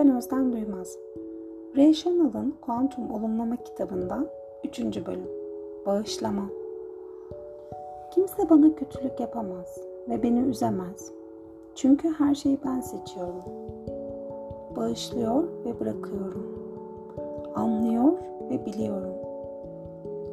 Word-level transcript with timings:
Ben 0.00 0.16
Özden 0.16 0.52
Duymaz. 0.52 0.98
Ray 1.76 1.92
Chanel'ın 1.92 2.54
Kuantum 2.60 3.10
Olumlama 3.10 3.56
kitabından 3.56 4.28
3. 4.64 4.80
bölüm. 4.80 5.28
Bağışlama. 5.86 6.42
Kimse 8.10 8.50
bana 8.50 8.74
kötülük 8.74 9.20
yapamaz 9.20 9.80
ve 10.08 10.22
beni 10.22 10.38
üzemez. 10.38 11.12
Çünkü 11.74 12.08
her 12.08 12.34
şeyi 12.34 12.58
ben 12.64 12.80
seçiyorum. 12.80 13.42
Bağışlıyor 14.76 15.44
ve 15.64 15.80
bırakıyorum. 15.80 16.46
Anlıyor 17.54 18.12
ve 18.50 18.66
biliyorum. 18.66 19.14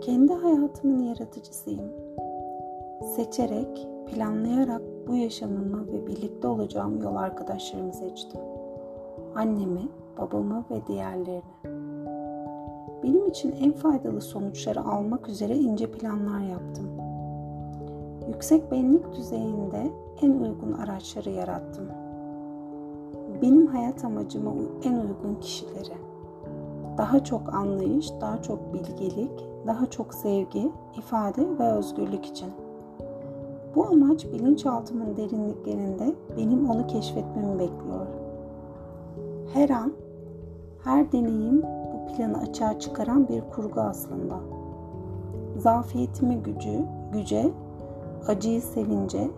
Kendi 0.02 0.34
hayatımın 0.34 1.04
yaratıcısıyım. 1.04 1.92
Seçerek, 3.16 3.88
planlayarak 4.06 4.82
bu 5.08 5.16
yaşamımı 5.16 5.88
ve 5.88 6.08
birlikte 6.08 6.48
olacağım 6.48 7.02
yol 7.04 7.16
arkadaşlarımı 7.16 7.94
seçtim. 7.94 8.42
Annemi, 9.38 9.90
babamı 10.18 10.64
ve 10.72 10.88
diğerlerini. 10.88 11.42
Benim 13.04 13.28
için 13.28 13.52
en 13.52 13.72
faydalı 13.72 14.22
sonuçları 14.22 14.82
almak 14.82 15.30
üzere 15.30 15.58
ince 15.58 15.92
planlar 15.92 16.40
yaptım. 16.40 16.90
Yüksek 18.28 18.72
benlik 18.72 19.14
düzeyinde 19.14 19.92
en 20.22 20.32
uygun 20.32 20.72
araçları 20.72 21.30
yarattım. 21.30 21.86
Benim 23.42 23.68
hayat 23.68 24.06
amacıma 24.06 24.52
en 24.84 24.94
uygun 24.94 25.36
kişileri. 25.42 25.98
Daha 26.98 27.24
çok 27.24 27.54
anlayış, 27.54 28.12
daha 28.22 28.42
çok 28.42 28.74
bilgelik, 28.74 29.46
daha 29.68 29.86
çok 29.86 30.14
sevgi, 30.14 30.72
ifade 30.98 31.60
ve 31.60 31.72
özgürlük 31.72 32.26
için. 32.26 32.50
Bu 33.76 33.86
amaç 33.86 34.26
bilinçaltımın 34.26 35.18
derinliklerinde 35.18 36.16
benim 36.38 36.70
onu 36.70 36.88
keşfetmemi 36.88 37.60
bekliyor. 37.60 38.27
Her 39.54 39.70
an, 39.70 39.94
her 40.84 41.12
deneyim 41.12 41.62
bu 41.64 42.08
planı 42.08 42.38
açığa 42.38 42.80
çıkaran 42.80 43.28
bir 43.28 43.42
kurgu 43.42 43.82
aslında. 43.82 44.40
Zafiyetimi 45.58 46.44
gücü, 46.44 46.86
güce, 47.14 47.52
acıyı 48.28 48.62
sevince, 48.62 49.30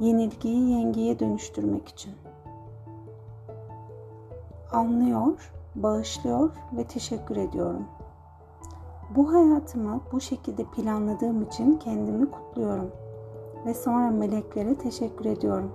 yenilgiyi 0.00 0.70
yengeye 0.70 1.18
dönüştürmek 1.18 1.88
için. 1.88 2.12
Anlıyor, 4.72 5.52
bağışlıyor 5.74 6.50
ve 6.76 6.84
teşekkür 6.84 7.36
ediyorum. 7.36 7.84
Bu 9.16 9.32
hayatımı 9.32 10.00
bu 10.12 10.20
şekilde 10.20 10.64
planladığım 10.64 11.42
için 11.42 11.76
kendimi 11.76 12.30
kutluyorum 12.30 12.90
ve 13.66 13.74
sonra 13.74 14.10
meleklere 14.10 14.74
teşekkür 14.74 15.24
ediyorum 15.24 15.70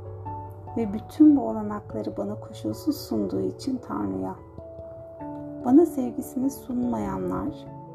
ve 0.78 0.94
bütün 0.94 1.38
bu 1.38 1.42
olanakları 1.42 2.18
bana 2.18 2.40
koşulsuz 2.40 2.98
sunduğu 2.98 3.42
için 3.42 3.78
Tanrı'ya. 3.88 4.36
Bana 5.66 5.86
sevgisini 5.86 6.50
sunmayanlar, 6.50 7.48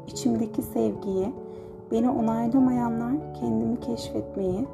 içimdeki 0.07 0.61
sevgiyi, 0.61 1.33
beni 1.91 2.09
onaylamayanlar 2.09 3.33
kendimi 3.33 3.79
keşfetmeyi, 3.79 4.67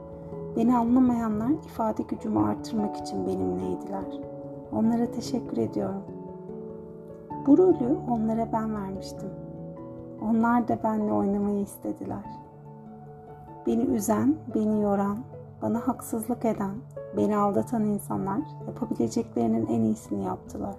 beni 0.56 0.78
anlamayanlar 0.78 1.50
ifade 1.50 2.04
gücümü 2.04 2.40
artırmak 2.40 2.98
için 2.98 3.28
benimleydiler. 3.28 4.20
Onlara 4.74 5.12
teşekkür 5.12 5.58
ediyorum. 5.58 6.04
Bu 7.48 7.58
rolü 7.58 7.98
onlara 8.12 8.52
ben 8.54 8.76
vermiştim. 8.76 9.30
Onlar 10.22 10.68
da 10.68 10.80
benimle 10.84 11.14
oynamayı 11.14 11.62
istediler. 11.62 12.26
Beni 13.68 13.82
üzen, 13.82 14.36
beni 14.56 14.82
yoran, 14.82 15.18
bana 15.62 15.88
haksızlık 15.88 16.46
eden, 16.46 16.76
beni 17.18 17.38
aldatan 17.38 17.86
insanlar 17.86 18.42
yapabileceklerinin 18.68 19.68
en 19.68 19.82
iyisini 19.82 20.24
yaptılar. 20.24 20.76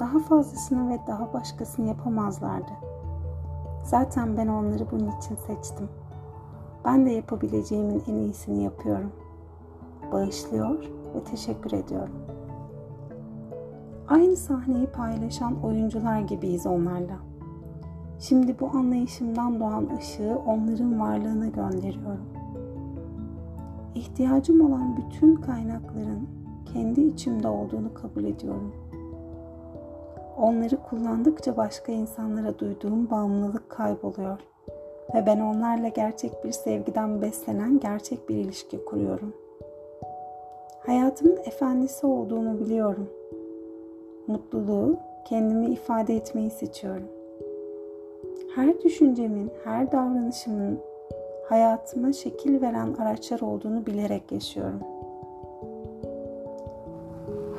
Daha 0.00 0.18
fazlasını 0.18 0.90
ve 0.90 0.98
daha 1.06 1.32
başkasını 1.32 1.88
yapamazlardı. 1.88 2.72
Zaten 3.84 4.36
ben 4.36 4.46
onları 4.46 4.90
bunun 4.90 5.10
için 5.18 5.36
seçtim. 5.36 5.88
Ben 6.84 7.06
de 7.06 7.10
yapabileceğimin 7.10 8.02
en 8.08 8.14
iyisini 8.14 8.64
yapıyorum. 8.64 9.12
Bağışlıyor 10.12 10.84
ve 11.14 11.24
teşekkür 11.24 11.72
ediyorum. 11.72 12.14
Aynı 14.08 14.36
sahneyi 14.36 14.86
paylaşan 14.86 15.62
oyuncular 15.62 16.20
gibiyiz 16.20 16.66
onlarla. 16.66 17.16
Şimdi 18.18 18.60
bu 18.60 18.66
anlayışımdan 18.66 19.60
doğan 19.60 19.88
ışığı 19.98 20.38
onların 20.46 21.00
varlığına 21.00 21.46
gönderiyorum. 21.46 22.41
İhtiyacım 23.94 24.60
olan 24.60 24.96
bütün 24.96 25.34
kaynakların 25.34 26.28
kendi 26.72 27.00
içimde 27.00 27.48
olduğunu 27.48 27.94
kabul 27.94 28.24
ediyorum. 28.24 28.72
Onları 30.38 30.76
kullandıkça 30.76 31.56
başka 31.56 31.92
insanlara 31.92 32.58
duyduğum 32.58 33.10
bağımlılık 33.10 33.70
kayboluyor 33.70 34.38
ve 35.14 35.26
ben 35.26 35.40
onlarla 35.40 35.88
gerçek 35.88 36.44
bir 36.44 36.52
sevgiden 36.52 37.22
beslenen 37.22 37.80
gerçek 37.80 38.28
bir 38.28 38.36
ilişki 38.36 38.84
kuruyorum. 38.84 39.34
Hayatımın 40.86 41.36
efendisi 41.44 42.06
olduğumu 42.06 42.60
biliyorum. 42.60 43.08
Mutluluğu, 44.26 44.96
kendimi 45.24 45.66
ifade 45.66 46.16
etmeyi 46.16 46.50
seçiyorum. 46.50 47.08
Her 48.54 48.82
düşüncemin, 48.82 49.50
her 49.64 49.92
davranışımın 49.92 50.78
hayatıma 51.52 52.12
şekil 52.12 52.60
veren 52.62 52.94
araçlar 52.94 53.40
olduğunu 53.40 53.86
bilerek 53.86 54.32
yaşıyorum. 54.32 54.80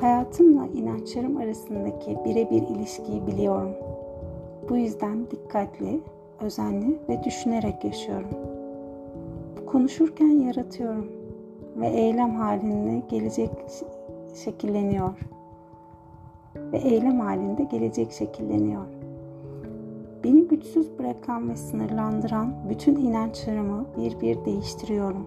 Hayatımla 0.00 0.66
inançlarım 0.66 1.36
arasındaki 1.36 2.18
birebir 2.24 2.62
ilişkiyi 2.62 3.26
biliyorum. 3.26 3.70
Bu 4.68 4.76
yüzden 4.76 5.30
dikkatli, 5.30 6.00
özenli 6.40 6.98
ve 7.08 7.24
düşünerek 7.24 7.84
yaşıyorum. 7.84 8.30
Konuşurken 9.66 10.40
yaratıyorum 10.40 11.12
ve 11.76 11.88
eylem 11.88 12.34
halinde 12.34 13.02
gelecek 13.08 13.50
şekilleniyor. 14.44 15.18
Ve 16.56 16.78
eylem 16.78 17.20
halinde 17.20 17.64
gelecek 17.64 18.12
şekilleniyor. 18.12 19.03
Beni 20.24 20.48
güçsüz 20.48 20.98
bırakan 20.98 21.50
ve 21.50 21.56
sınırlandıran 21.56 22.54
bütün 22.68 22.96
inançlarımı 22.96 23.86
bir 23.96 24.20
bir 24.20 24.44
değiştiriyorum. 24.44 25.26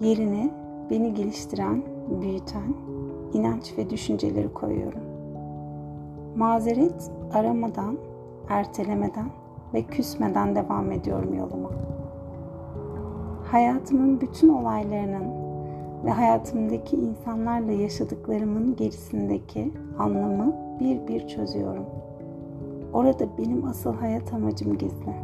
Yerine 0.00 0.50
beni 0.90 1.14
geliştiren, 1.14 1.82
büyüten 2.20 2.74
inanç 3.32 3.78
ve 3.78 3.90
düşünceleri 3.90 4.52
koyuyorum. 4.52 5.00
Mazeret 6.36 7.10
aramadan, 7.32 7.98
ertelemeden 8.48 9.30
ve 9.74 9.82
küsmeden 9.82 10.54
devam 10.54 10.92
ediyorum 10.92 11.34
yoluma. 11.34 11.70
Hayatımın 13.50 14.20
bütün 14.20 14.48
olaylarının 14.48 15.24
ve 16.04 16.10
hayatımdaki 16.10 16.96
insanlarla 16.96 17.72
yaşadıklarımın 17.72 18.76
gerisindeki 18.76 19.72
anlamı 19.98 20.54
bir 20.80 21.08
bir 21.08 21.28
çözüyorum. 21.28 21.84
Orada 22.94 23.38
benim 23.38 23.64
asıl 23.64 23.94
hayat 23.94 24.32
amacım 24.32 24.78
gizli. 24.78 25.14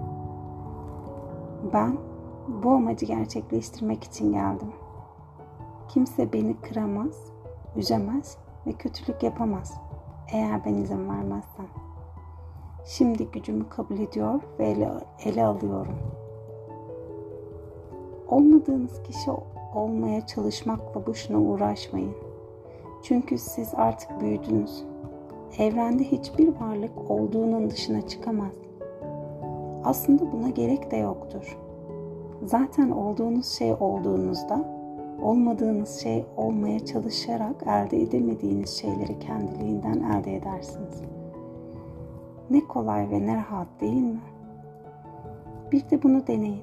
Ben 1.73 1.97
bu 2.49 2.71
amacı 2.71 3.07
gerçekleştirmek 3.07 4.05
için 4.05 4.33
geldim. 4.33 4.73
Kimse 5.89 6.33
beni 6.33 6.57
kıramaz, 6.57 7.33
üzemez 7.77 8.37
ve 8.67 8.73
kötülük 8.73 9.23
yapamaz 9.23 9.81
eğer 10.33 10.65
ben 10.65 10.75
izin 10.75 11.09
vermezsem. 11.09 11.67
Şimdi 12.85 13.27
gücümü 13.27 13.69
kabul 13.69 13.99
ediyor 13.99 14.41
ve 14.59 14.67
ele, 14.67 14.91
ele 15.25 15.45
alıyorum. 15.45 15.99
Olmadığınız 18.29 19.03
kişi 19.03 19.31
olmaya 19.75 20.27
çalışmakla 20.27 21.07
boşuna 21.07 21.39
uğraşmayın. 21.39 22.15
Çünkü 23.03 23.39
siz 23.39 23.75
artık 23.75 24.21
büyüdünüz. 24.21 24.85
Evrende 25.59 26.05
hiçbir 26.05 26.49
varlık 26.61 27.11
olduğunun 27.11 27.71
dışına 27.71 28.07
çıkamaz. 28.07 28.55
Aslında 29.85 30.33
buna 30.33 30.49
gerek 30.49 30.91
de 30.91 30.97
yoktur. 30.97 31.59
Zaten 32.45 32.91
olduğunuz 32.91 33.47
şey 33.47 33.73
olduğunuzda 33.73 34.65
olmadığınız 35.23 36.01
şey 36.01 36.25
olmaya 36.37 36.87
çalışarak 36.87 37.63
elde 37.67 38.03
edemediğiniz 38.03 38.71
şeyleri 38.71 39.19
kendiliğinden 39.19 40.01
elde 40.01 40.37
edersiniz. 40.37 41.03
Ne 42.51 42.61
kolay 42.61 43.11
ve 43.11 43.27
ne 43.27 43.37
rahat 43.37 43.69
değil 43.81 44.03
mi? 44.03 44.21
Bir 45.73 45.91
de 45.91 46.03
bunu 46.03 46.27
deneyin 46.27 46.63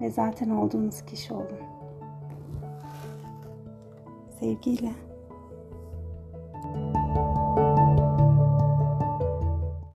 ve 0.00 0.10
zaten 0.10 0.50
olduğunuz 0.50 1.02
kişi 1.02 1.34
olun. 1.34 1.46
Sevgiyle. 4.40 4.90